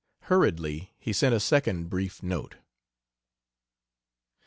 [0.23, 2.55] Hurriedly he sent a second brief note.